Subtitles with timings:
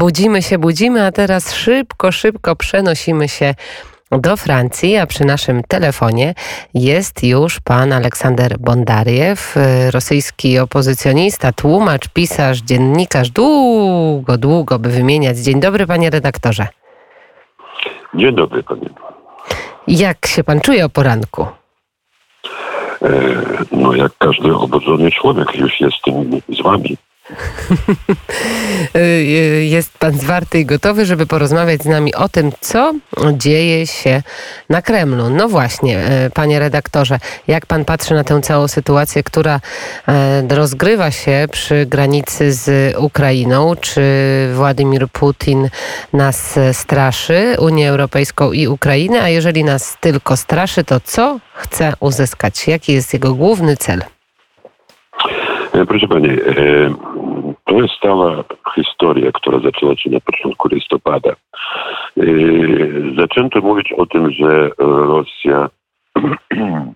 [0.00, 3.54] Budzimy się, budzimy, a teraz szybko, szybko przenosimy się
[4.10, 6.34] do Francji, a przy naszym telefonie
[6.74, 9.56] jest już pan Aleksander Bondariew,
[9.90, 13.30] rosyjski opozycjonista, tłumacz, pisarz, dziennikarz.
[13.30, 15.38] Długo, długo by wymieniać.
[15.38, 16.66] Dzień dobry, panie redaktorze.
[18.14, 18.88] Dzień dobry, panie.
[19.88, 21.46] Jak się pan czuje o poranku?
[23.02, 23.08] E,
[23.72, 26.96] no, jak każdy obudzony człowiek, już jestem z wami.
[29.60, 32.92] Jest pan zwarty i gotowy, żeby porozmawiać z nami o tym, co
[33.32, 34.22] dzieje się
[34.70, 35.30] na Kremlu.
[35.30, 39.60] No właśnie, e, panie redaktorze, jak pan patrzy na tę całą sytuację, która
[40.08, 43.74] e, rozgrywa się przy granicy z Ukrainą?
[43.80, 44.02] Czy
[44.54, 45.68] Władimir Putin
[46.12, 49.22] nas straszy, Unię Europejską i Ukrainę?
[49.22, 52.68] A jeżeli nas tylko straszy, to co chce uzyskać?
[52.68, 54.02] Jaki jest jego główny cel?
[55.72, 56.28] E, proszę Pani,
[57.66, 57.92] to jest
[58.74, 61.30] historia, która zaczęła się na początku listopada.
[61.30, 62.22] E,
[63.16, 65.68] zaczęto mówić o tym, że Rosja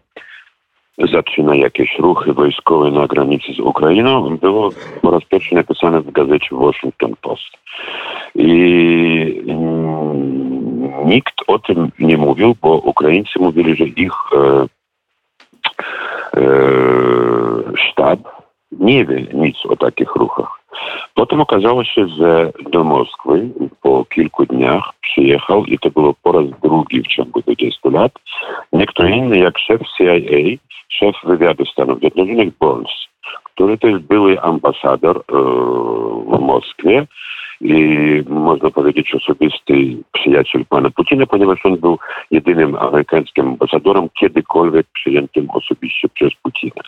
[1.12, 4.36] zaczyna jakieś ruchy wojskowe na granicy z Ukrainą.
[4.36, 4.70] Było
[5.02, 7.50] po raz pierwszy napisane w gazecie Washington Post.
[8.34, 14.66] I mm, nikt o tym nie mówił, bo Ukraińcy mówili, że ich e,
[16.36, 16.42] e,
[17.76, 18.18] sztab
[18.72, 20.59] nie wie nic o takich ruchach.
[21.20, 23.48] Potem okazało się, że do Moskwy
[23.82, 28.12] po kilku dniach przyjechał i to było po raz drugi w ciągu 20 lat,
[28.72, 30.56] nie kto inny jak szef CIA,
[30.88, 32.90] szef wywiadu Stanów Zjednoczonych Burns,
[33.44, 35.22] który też były ambasador e,
[36.36, 37.06] w Moskwie
[37.60, 39.74] i można powiedzieć osobisty
[40.12, 41.98] przyjaciel pana Putina, ponieważ on był
[42.30, 46.82] jedynym amerykańskim ambasadorem kiedykolwiek przyjętym osobiście przez Putina.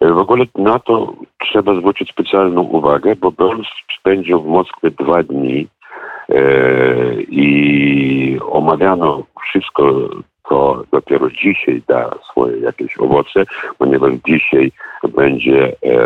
[0.00, 3.66] W ogóle na to trzeba zwrócić specjalną uwagę, bo Burns
[4.00, 5.66] spędził w Moskwie dwa dni
[6.28, 6.42] e,
[7.22, 10.08] i omawiano wszystko,
[10.48, 13.44] co dopiero dzisiaj da swoje jakieś owoce,
[13.78, 14.72] ponieważ dzisiaj
[15.14, 15.96] będzie e,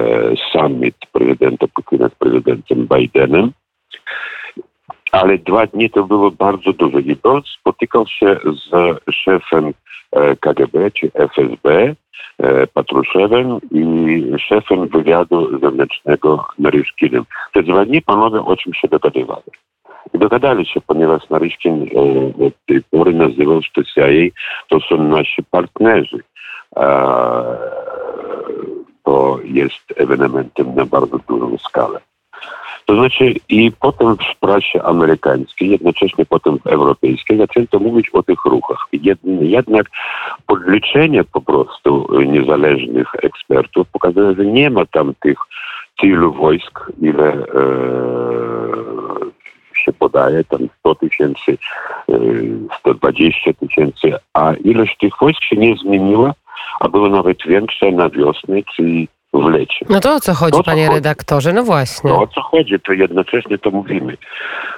[0.53, 3.53] summit prezydenta Putina z prezydentem Bidenem.
[5.13, 6.99] Ale dwa dni to było bardzo dużo.
[6.99, 9.73] I Burns spotykał się z szefem
[10.13, 11.95] e, KGB czy FSB,
[12.39, 17.25] E, Patruszewem i szefem wywiadu zewnętrznego Naryszkinem.
[17.53, 19.43] Te dwa dni panowie o czym się dogadywali.
[20.15, 24.07] I dogadali się, ponieważ Naryszkin e, od tej pory nazywał, CIA
[24.69, 26.19] to są nasi partnerzy.
[29.05, 32.01] To jest ewenementem na bardzo dużą skalę.
[32.93, 38.45] To znaczy i potem w prasie amerykańskiej, jednocześnie potem w europejskiej zaczęto mówić o tych
[38.45, 38.89] ruchach.
[39.41, 39.87] Jednak
[40.47, 45.39] podliczenie po prostu niezależnych ekspertów pokazuje, że nie ma tam tych
[46.01, 47.47] tylu wojsk, ile e,
[49.75, 51.59] się podaje, tam 100 tysięcy,
[52.09, 52.19] e,
[52.79, 56.33] 120 tysięcy, a ilość tych wojsk się nie zmieniła,
[56.81, 59.87] a była nawet większa na wiosnę, czyli w lecie.
[59.89, 60.95] No to o co chodzi, to, panie chodzi?
[60.95, 61.53] redaktorze?
[61.53, 62.11] No właśnie.
[62.11, 64.17] No o co chodzi, to jednocześnie to mówimy.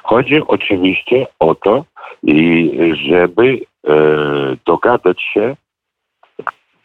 [0.02, 1.84] Chodzi oczywiście o to,
[2.22, 3.94] i żeby e,
[4.66, 5.56] dogadać się,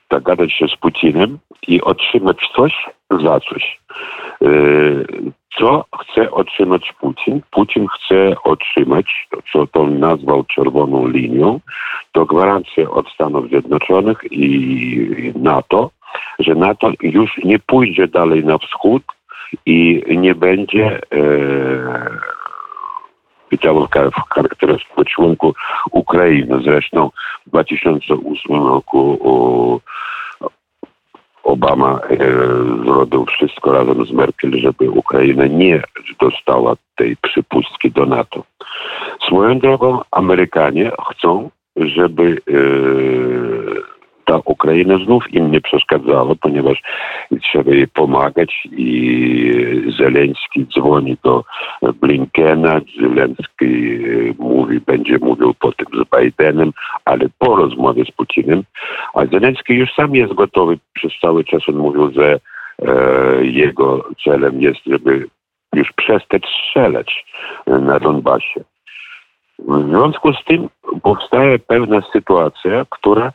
[0.10, 2.74] dogadać się z Putinem i otrzymać coś
[3.24, 3.80] za coś.
[4.42, 4.48] E,
[5.60, 7.42] co chce otrzymać Putin?
[7.52, 11.60] Putin chce otrzymać, co to nazwał czerwoną linią,
[12.12, 15.90] to gwarancję od Stanów Zjednoczonych i NATO,
[16.40, 19.04] że NATO już nie pójdzie dalej na wschód
[19.66, 21.20] i nie będzie e,
[23.58, 25.54] działał w charakterystycznym członku
[25.92, 26.60] Ukrainy.
[26.64, 27.10] Zresztą
[27.48, 29.82] w 2008 roku
[31.44, 32.18] Obama e,
[32.86, 35.84] zrobił wszystko razem z Merkel, żeby Ukraina nie
[36.20, 38.44] dostała tej przypustki do NATO.
[39.28, 43.99] Swoją drogą Amerykanie chcą, żeby e,
[44.30, 46.82] ta Ukraina znów im nie przeszkadzała, ponieważ
[47.42, 51.44] trzeba jej pomagać i Zeleński dzwoni do
[52.02, 56.72] Blinkena, Zeleński e, mówi, będzie mówił potem z Bidenem,
[57.06, 58.64] ale po rozmowie z Putinem,
[59.14, 62.40] a Zeleński już sam jest gotowy, przez cały czas on mówił, że
[62.82, 65.28] e, jego celem jest, żeby
[65.74, 67.26] już przestać strzelać
[67.68, 68.64] na Donbasie.
[69.60, 70.70] W związku z tym
[71.04, 73.32] powstaje pewna sytuacja, która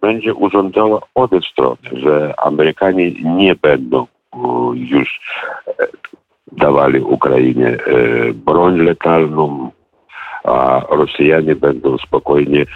[0.00, 4.06] będzie urządzała obie strony, że Amerykanie nie będą
[4.74, 5.20] już
[5.66, 5.86] e,
[6.52, 7.78] dawali Ukrainie e,
[8.32, 9.70] broń letalną,
[10.44, 12.66] a Rosjanie będą spokojnie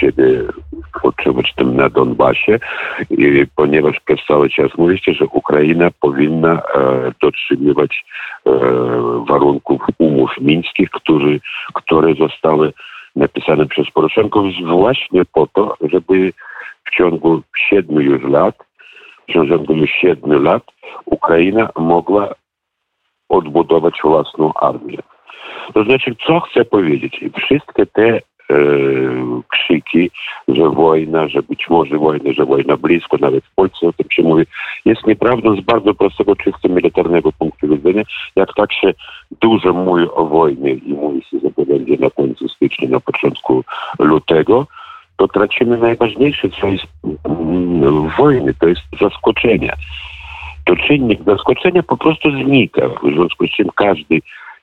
[0.00, 0.24] siebie
[1.02, 2.58] utrzymać tym na Donbasie,
[3.10, 6.60] I ponieważ przez cały czas mówicie, że Ukraina powinna e,
[7.22, 8.04] dotrzymywać
[8.46, 8.50] e,
[9.28, 11.40] warunków umów mińskich, który,
[11.74, 12.72] które zostały
[13.16, 16.32] napisane przez Poroszenko właśnie po to, żeby
[16.84, 18.54] w ciągu siedmiu już lat,
[19.28, 20.62] w ciągu już siedmiu lat
[21.04, 22.34] Ukraina mogła
[23.28, 24.98] odbudować własną armię.
[25.74, 27.20] To znaczy, co chcę powiedzieć?
[27.36, 28.20] Wszystkie te
[28.50, 28.56] E,
[29.48, 30.10] krzyki,
[30.48, 34.22] że wojna, że być może wojna, że wojna blisko, nawet w Polsce o tym się
[34.22, 34.44] mówi,
[34.84, 37.13] jest nieprawdą z bardzo prostego, czysto militarnego
[38.36, 38.94] Jak tak się
[39.40, 43.64] dużo mówi o wojnie i mówi się, że to będzie na końcu stycznia, na początku
[43.98, 44.66] lutego,
[45.16, 46.86] to tracimy najważniejsze, co jest
[48.18, 49.72] wojny, to jest zaskoczenie.
[50.64, 54.20] To czynnik zaskoczenia po prostu znika, w związku z czym każdy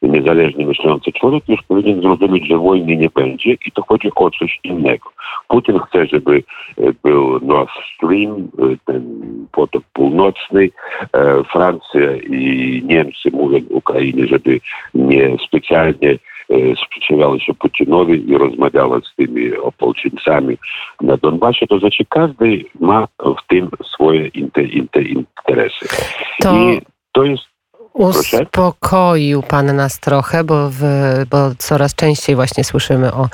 [0.07, 4.59] niezależnie myślący człowiek już powinien zrozumieć, że wojny nie będzie i to chodzi o coś
[4.63, 5.09] innego.
[5.47, 6.43] Putin chce, żeby
[6.77, 9.21] e, był Nord Stream, e, ten
[9.51, 10.69] potok północny.
[11.13, 14.59] E, Francja i Niemcy mówią Ukrainie, żeby
[14.93, 16.17] nie specjalnie
[16.85, 20.57] sprzeciwiała się Putinowi i rozmawiała z tymi opolczyńcami
[21.01, 25.87] na Donbasie, to znaczy każdy ma w tym swoje interesy.
[26.41, 26.55] To...
[26.55, 26.81] I
[27.11, 27.50] to jest
[27.93, 30.81] Uspokoił Pan nas trochę, bo, w,
[31.29, 33.27] bo coraz częściej właśnie słyszymy o,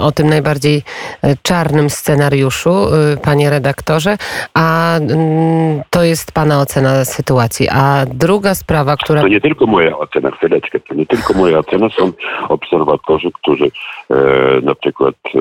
[0.00, 0.82] o tym najbardziej
[1.22, 4.16] e, czarnym scenariuszu, e, panie redaktorze,
[4.54, 7.68] a mm, to jest Pana ocena sytuacji.
[7.72, 9.20] A druga sprawa, która...
[9.20, 12.12] To nie tylko moja ocena, chwileczkę, to nie tylko moja ocena, są
[12.48, 13.64] obserwatorzy, którzy
[14.10, 14.14] e,
[14.62, 15.38] na przykład e,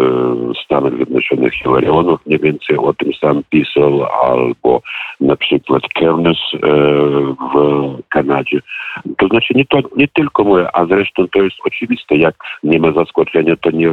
[0.66, 4.82] Stanach Zjednoczonych Hillarionów mniej więcej o tym sam pisał, albo
[5.20, 6.58] na przykład Kernes e,
[7.54, 8.60] w Kanadzie Kanadzie.
[9.18, 12.92] To znaczy nie, to, nie tylko moje, a zresztą to jest oczywiste, jak nie ma
[12.92, 13.90] zaskoczenia, to nie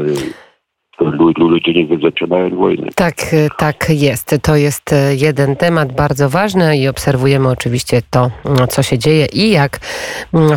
[1.38, 2.88] ludzie nie zaczynają wojny.
[2.94, 3.14] Tak,
[3.58, 4.36] tak jest.
[4.42, 8.30] To jest jeden temat bardzo ważny i obserwujemy oczywiście to,
[8.68, 9.78] co się dzieje i jak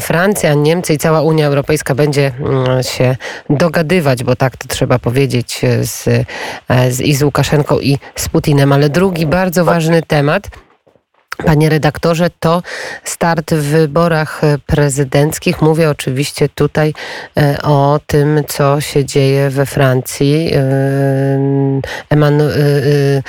[0.01, 2.31] Francja, Niemcy i cała Unia Europejska będzie
[2.81, 3.15] się
[3.49, 6.09] dogadywać, bo tak to trzeba powiedzieć z,
[6.89, 8.73] z, i z Łukaszenką i z Putinem.
[8.73, 10.49] Ale drugi bardzo ważny temat
[11.37, 12.61] Panie redaktorze, to
[13.03, 15.61] start w wyborach prezydenckich.
[15.61, 16.93] Mówię oczywiście tutaj
[17.37, 20.51] e, o tym, co się dzieje we Francji.
[20.53, 20.59] E,
[22.11, 23.21] e,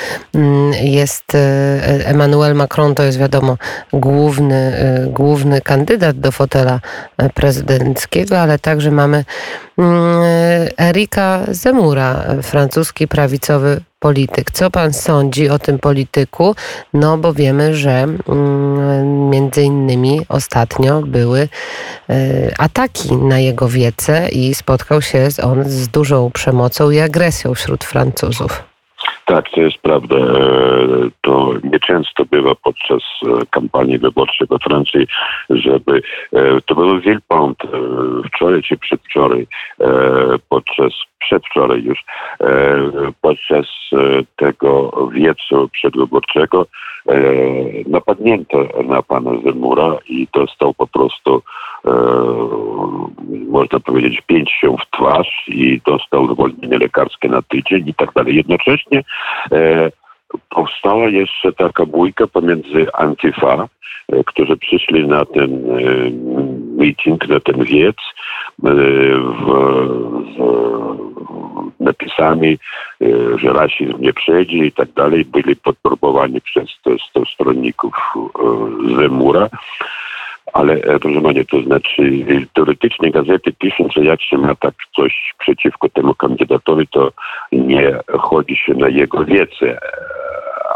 [0.83, 1.25] jest
[2.05, 3.57] Emmanuel Macron, to jest wiadomo
[3.93, 4.73] główny,
[5.07, 6.81] główny kandydat do fotela
[7.35, 9.25] prezydenckiego, ale także mamy
[9.79, 10.23] mm,
[10.81, 14.51] Erika Zemura, francuski prawicowy polityk.
[14.51, 16.55] Co pan sądzi o tym polityku?
[16.95, 21.49] No bo wiemy, że mm, między innymi ostatnio były
[22.11, 22.17] e,
[22.59, 28.74] ataki na jego wiece i spotkał się on z dużą przemocą i agresją wśród Francuzów.
[29.25, 30.17] Tak, to jest prawda.
[30.17, 30.29] E,
[31.21, 35.07] to nieczęsto bywa podczas e, kampanii wyborczej we Francji,
[35.51, 36.03] żeby
[36.67, 37.59] to był Wilpont
[38.27, 39.47] wczoraj czy przedwczoraj
[40.49, 42.05] podczas przedwczoraj już
[43.21, 43.67] podczas
[44.37, 46.67] tego wiecu przedwyborczego
[47.87, 51.43] napadnięto na pana Zemura i dostał po prostu
[53.49, 58.37] można powiedzieć pięścią w twarz i dostał zwolnienie lekarskie na tydzień i tak dalej.
[58.37, 59.05] Jednocześnie
[60.51, 63.69] powstała jeszcze taka bójka pomiędzy Antifa,
[64.27, 65.65] którzy przyszli na ten
[66.77, 67.97] meeting, na ten wiec
[68.59, 69.47] w,
[70.37, 72.59] w napisami,
[73.03, 76.69] e, że rasizm nie przejdzie i tak dalej, byli podporbowani przez
[77.35, 79.49] stronników e, Zemura.
[80.55, 82.13] Ale e, proszę Panie, to znaczy
[82.53, 87.13] teoretycznie gazety piszą, że jak się ma tak coś przeciwko temu kandydatowi, to
[87.53, 89.79] nie chodzi się na jego wiedzę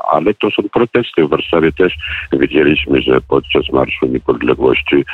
[0.09, 1.25] ale to są protesty.
[1.25, 1.95] W Warszawie też
[2.33, 5.05] widzieliśmy, że podczas Marszu Niepodległości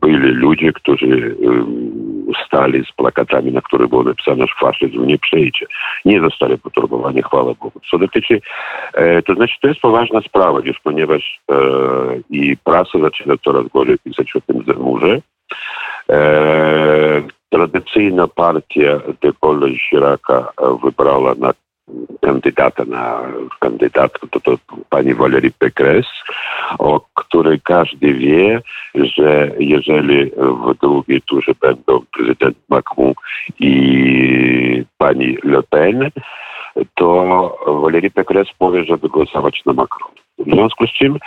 [0.00, 1.36] byli ludzie, którzy
[2.46, 5.66] stali z plakatami, na których było napisane, że faszyzm nie przejdzie.
[6.04, 7.80] Nie zostali poturbowani, chwała Bogu.
[7.90, 8.40] Co dotyczy,
[8.94, 11.56] e, to znaczy to jest poważna sprawa, już ponieważ e,
[12.30, 15.20] i prasa zaczyna coraz gorzej pisać o tym zemurze.
[16.10, 20.48] E, tradycyjna partia de Paul Chiraca
[20.82, 21.52] wybrała na
[22.20, 23.22] kandydata na
[23.60, 24.58] kandydatkę, to, to
[24.90, 26.06] pani Valerie Pekres,
[26.78, 28.60] o której każdy wie,
[28.94, 33.12] że jeżeli w drugiej turze będą prezydent Macron
[33.60, 36.10] i pani Le Pen,
[36.94, 40.10] to Valerie Pekres powie, żeby głosować na Macron.
[40.38, 41.18] W związku z czym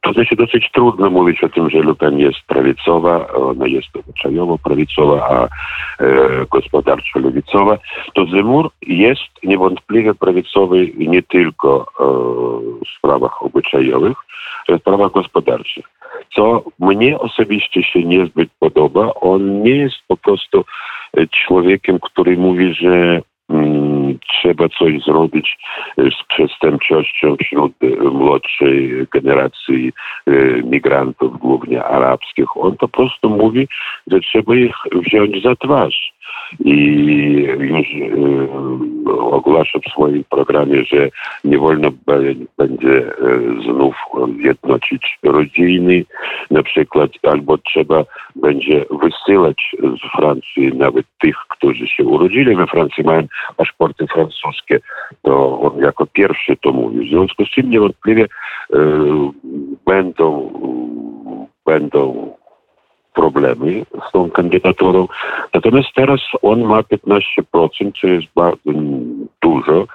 [0.00, 4.58] to znaczy dosyć trudno mówić o tym, że Le Pen jest prawicowa, ona jest obyczajowo
[4.58, 5.48] prawicowa, a e,
[6.50, 7.78] gospodarczo lewicowa.
[8.14, 12.04] To Zemur jest niewątpliwie prawicowy nie tylko e,
[12.84, 14.16] w sprawach obyczajowych,
[14.68, 15.84] ale w sprawach gospodarczych.
[16.34, 20.64] Co mnie osobiście się niezbyt podoba, on nie jest po prostu
[21.30, 25.58] człowiekiem, który mówi, że mm, trzeba coś zrobić
[25.98, 27.72] z przestępczością wśród
[28.12, 29.92] młodszej generacji
[30.64, 32.56] migrantów, głównie arabskich.
[32.56, 33.68] On po prostu mówi,
[34.06, 36.14] że trzeba ich wziąć za twarz.
[36.64, 36.76] I
[37.58, 37.86] już
[39.30, 41.08] ogłasza w swoim programie, że
[41.44, 41.88] nie wolno
[42.58, 43.12] będzie
[43.64, 43.96] znów
[44.38, 46.04] jednoczyć rodziny,
[46.50, 48.04] na przykład, albo trzeba
[48.36, 54.80] będzie wysyłać z Francji nawet tych, którzy się urodzili we Francji, mają paszporty francuskie,
[55.22, 57.06] to on jako pierwszy to mówi.
[57.06, 58.78] W związku z czym niewątpliwie e,
[59.86, 60.50] będą,
[61.66, 62.34] będą
[63.14, 65.08] problemy z tą kandydaturą.
[65.54, 68.70] Natomiast teraz on ma 15%, co jest bardzo
[69.42, 69.86] dużo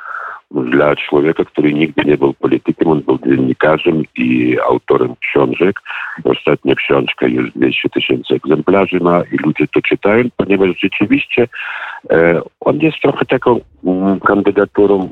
[0.52, 2.88] dla człowieka, który nigdy nie był politykiem.
[2.88, 5.82] On był dziennikarzem i autorem książek.
[6.24, 11.48] Ostatnia książka już 200 tysięcy egzemplarzy ma i ludzie to czytają, ponieważ rzeczywiście
[12.10, 15.10] e, on jest trochę taką mm, kandydaturą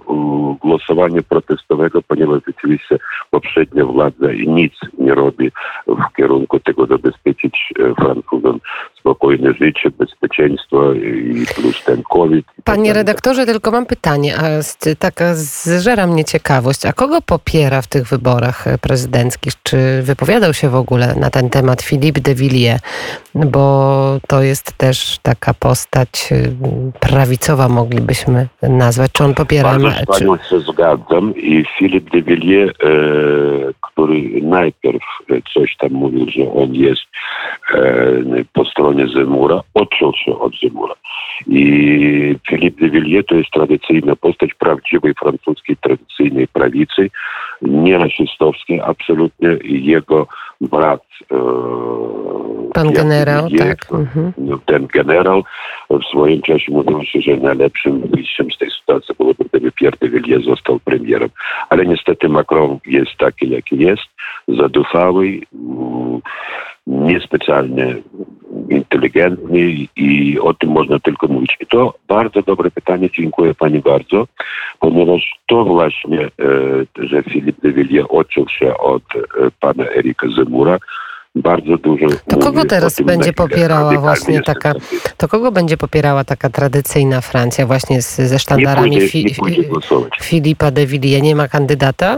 [0.61, 2.97] głosowania protestowego, ponieważ rzeczywiście
[3.31, 5.51] poprzednia władza nic nie robi
[5.87, 8.59] w kierunku tego zabezpieczyć e, Francuzom
[8.99, 12.45] spokojne życie, bezpieczeństwo i plus ten COVID.
[12.63, 14.43] Panie redaktorze, tylko mam pytanie, a
[14.99, 19.53] taka zżera mnie ciekawość, a kogo popiera w tych wyborach e, prezydenckich?
[19.63, 22.81] Czy wypowiadał się w ogóle na ten temat Philippe de Villiers?
[23.35, 26.35] Bo to jest też taka postać e,
[26.99, 29.11] prawicowa, moglibyśmy nazwać.
[29.11, 29.69] Czy on popiera...
[29.69, 32.89] Bardzo z panią się zgadzam i Philippe de Villiers, e,
[33.81, 35.03] który najpierw
[35.53, 37.01] coś tam mówił, że on jest
[37.73, 40.93] e, po stronie Zemura, odciął się od Zemura.
[41.47, 47.09] I Philippe de Villiers to jest tradycyjna postać prawdziwej francuskiej tradycyjnej prawicy,
[47.61, 49.49] nie rasistowskiej, absolutnie.
[49.63, 50.27] Jego
[50.61, 51.37] brat e,
[52.73, 53.77] Pan generał, tak.
[53.91, 54.33] Mhm.
[54.65, 55.43] Ten generał
[55.89, 60.09] w swoim czasie mówił się, że najlepszym wyjściem z tej sytuacji byłoby, gdyby Pierre de
[60.09, 61.29] Villiers został premierem.
[61.69, 64.03] Ale niestety Macron jest taki, jaki jest,
[64.47, 66.21] zadufały, mm,
[66.87, 67.95] niespecjalnie
[68.69, 71.57] inteligentny i o tym można tylko mówić.
[71.59, 74.27] I to bardzo dobre pytanie, dziękuję Pani bardzo,
[74.79, 76.21] ponieważ to właśnie,
[76.99, 79.19] e, że Filip de Villiers odciął się od e,
[79.59, 80.77] pana Erika Zemura,
[81.35, 82.05] bardzo dużo.
[82.29, 84.73] To kogo teraz będzie popierała właśnie taka,
[85.17, 90.71] to kogo będzie popierała taka tradycyjna Francja właśnie z, ze sztandarami nie pójdzie, nie Filipa
[90.71, 91.23] de Villiers?
[91.23, 92.17] Nie ma kandydata?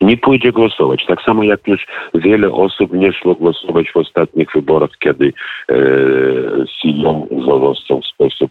[0.00, 1.06] Nie pójdzie głosować.
[1.06, 5.32] Tak samo jak już wiele osób nie szło głosować w ostatnich wyborach, kiedy
[5.68, 5.74] e,
[6.80, 8.50] Sillon został w sposób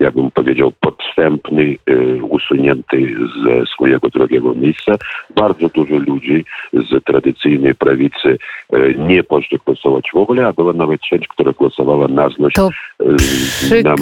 [0.00, 3.14] ja bym powiedział, podstępny, y, usunięty
[3.44, 4.96] ze swojego drugiego miejsca.
[5.36, 8.38] Bardzo dużo ludzi z tradycyjnej prawicy
[8.74, 12.70] y, nie poszło głosować w ogóle, a była nawet część, która głosowała na złość to
[13.56, 13.94] przykre,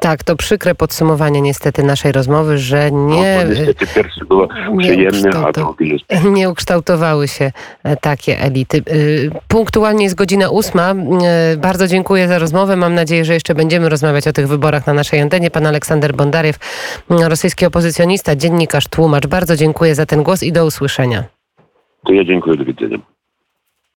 [0.00, 3.44] Tak, to przykre podsumowanie niestety naszej rozmowy, że nie...
[3.44, 6.24] No, niestety pierwszy było przyjemne, a drugi jest...
[6.36, 7.52] Nie ukształtowały się
[7.84, 8.82] e, takie elity.
[9.48, 10.94] Punktualnie jest godzina ósma.
[11.58, 12.76] Bardzo dziękuję za rozmowę.
[12.76, 16.14] Mam nadzieję, że jeszcze będziemy rozmawiać o tych wyborach na naszej naszej antenie, pan Aleksander
[16.14, 16.58] Bondariew,
[17.08, 19.26] rosyjski opozycjonista, dziennikarz, tłumacz.
[19.26, 21.24] Bardzo dziękuję za ten głos i do usłyszenia.
[22.06, 22.98] To ja dziękuję, do widzenia.